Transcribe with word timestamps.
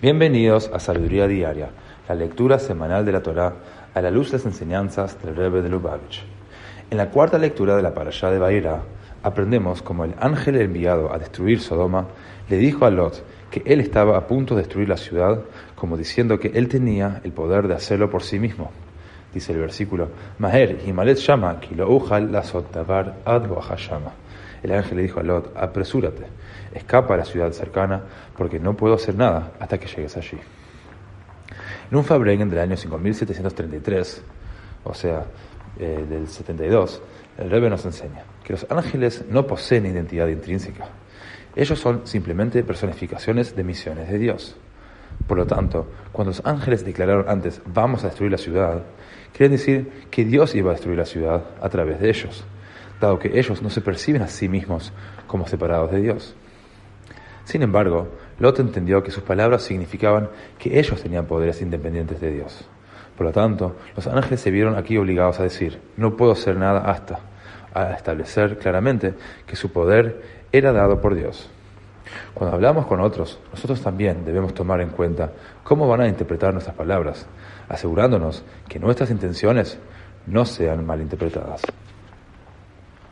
Bienvenidos 0.00 0.70
a 0.72 0.78
Sabiduría 0.78 1.26
Diaria, 1.26 1.70
la 2.08 2.14
lectura 2.14 2.60
semanal 2.60 3.04
de 3.04 3.10
la 3.10 3.20
Torá 3.20 3.52
a 3.92 4.00
la 4.00 4.12
luz 4.12 4.30
de 4.30 4.38
las 4.38 4.46
enseñanzas 4.46 5.20
del 5.20 5.34
Rebbe 5.34 5.60
de 5.60 5.68
Lubavitch. 5.68 6.22
En 6.88 6.98
la 6.98 7.10
cuarta 7.10 7.36
lectura 7.36 7.74
de 7.74 7.82
la 7.82 7.94
Parashá 7.94 8.30
de 8.30 8.38
Baira, 8.38 8.82
aprendemos 9.24 9.82
cómo 9.82 10.04
el 10.04 10.14
ángel 10.20 10.54
enviado 10.60 11.12
a 11.12 11.18
destruir 11.18 11.58
Sodoma 11.58 12.06
le 12.48 12.58
dijo 12.58 12.86
a 12.86 12.90
Lot 12.90 13.24
que 13.50 13.64
él 13.66 13.80
estaba 13.80 14.16
a 14.16 14.28
punto 14.28 14.54
de 14.54 14.62
destruir 14.62 14.88
la 14.88 14.96
ciudad, 14.96 15.40
como 15.74 15.96
diciendo 15.96 16.38
que 16.38 16.52
él 16.54 16.68
tenía 16.68 17.20
el 17.24 17.32
poder 17.32 17.66
de 17.66 17.74
hacerlo 17.74 18.08
por 18.08 18.22
sí 18.22 18.38
mismo. 18.38 18.70
Dice 19.34 19.52
el 19.52 19.58
versículo, 19.58 20.10
Maher 20.38 20.78
Himalet 20.86 21.18
Shama, 21.18 21.58
Kilo 21.58 21.90
Ujal 21.90 22.30
la 22.30 22.44
Ad. 23.24 23.48
El 24.62 24.72
ángel 24.72 24.96
le 24.96 25.02
dijo 25.02 25.20
a 25.20 25.22
Lot, 25.22 25.56
apresúrate, 25.56 26.24
escapa 26.74 27.14
a 27.14 27.18
la 27.18 27.24
ciudad 27.24 27.50
cercana, 27.52 28.02
porque 28.36 28.58
no 28.58 28.76
puedo 28.76 28.94
hacer 28.94 29.14
nada 29.14 29.52
hasta 29.60 29.78
que 29.78 29.86
llegues 29.86 30.16
allí. 30.16 30.38
En 31.90 31.96
un 31.96 32.04
Fabrengen 32.04 32.50
del 32.50 32.58
año 32.58 32.76
5733, 32.76 34.22
o 34.84 34.94
sea, 34.94 35.24
eh, 35.78 36.04
del 36.08 36.28
72, 36.28 37.02
el 37.38 37.50
Rebbe 37.50 37.70
nos 37.70 37.84
enseña 37.84 38.24
que 38.44 38.52
los 38.52 38.66
ángeles 38.68 39.24
no 39.30 39.46
poseen 39.46 39.86
identidad 39.86 40.26
intrínseca. 40.28 40.86
Ellos 41.54 41.78
son 41.78 42.06
simplemente 42.06 42.62
personificaciones 42.62 43.54
de 43.54 43.64
misiones 43.64 44.08
de 44.08 44.18
Dios. 44.18 44.56
Por 45.26 45.38
lo 45.38 45.46
tanto, 45.46 45.86
cuando 46.12 46.30
los 46.30 46.44
ángeles 46.44 46.84
declararon 46.84 47.28
antes 47.28 47.60
vamos 47.66 48.04
a 48.04 48.08
destruir 48.08 48.32
la 48.32 48.38
ciudad, 48.38 48.82
quieren 49.32 49.52
decir 49.52 49.90
que 50.10 50.24
Dios 50.24 50.54
iba 50.54 50.70
a 50.70 50.74
destruir 50.74 50.98
la 50.98 51.04
ciudad 51.04 51.44
a 51.60 51.68
través 51.68 52.00
de 52.00 52.10
ellos 52.10 52.44
dado 53.00 53.18
que 53.18 53.38
ellos 53.38 53.62
no 53.62 53.70
se 53.70 53.80
perciben 53.80 54.22
a 54.22 54.28
sí 54.28 54.48
mismos 54.48 54.92
como 55.26 55.46
separados 55.46 55.90
de 55.90 56.00
Dios. 56.00 56.34
Sin 57.44 57.62
embargo, 57.62 58.08
Lot 58.38 58.60
entendió 58.60 59.02
que 59.02 59.10
sus 59.10 59.22
palabras 59.22 59.62
significaban 59.62 60.28
que 60.58 60.78
ellos 60.78 61.02
tenían 61.02 61.26
poderes 61.26 61.62
independientes 61.62 62.20
de 62.20 62.30
Dios. 62.30 62.68
Por 63.16 63.26
lo 63.26 63.32
tanto, 63.32 63.76
los 63.96 64.06
ángeles 64.06 64.40
se 64.40 64.50
vieron 64.50 64.76
aquí 64.76 64.96
obligados 64.96 65.40
a 65.40 65.44
decir, 65.44 65.80
no 65.96 66.16
puedo 66.16 66.32
hacer 66.32 66.56
nada 66.56 66.80
hasta, 66.90 67.20
a 67.74 67.92
establecer 67.92 68.58
claramente 68.58 69.14
que 69.46 69.56
su 69.56 69.72
poder 69.72 70.22
era 70.52 70.72
dado 70.72 71.00
por 71.00 71.14
Dios. 71.14 71.50
Cuando 72.34 72.54
hablamos 72.54 72.86
con 72.86 73.00
otros, 73.00 73.38
nosotros 73.50 73.80
también 73.80 74.24
debemos 74.24 74.54
tomar 74.54 74.80
en 74.80 74.90
cuenta 74.90 75.32
cómo 75.64 75.88
van 75.88 76.02
a 76.02 76.08
interpretar 76.08 76.52
nuestras 76.52 76.76
palabras, 76.76 77.26
asegurándonos 77.68 78.44
que 78.68 78.78
nuestras 78.78 79.10
intenciones 79.10 79.78
no 80.26 80.44
sean 80.44 80.86
malinterpretadas. 80.86 81.62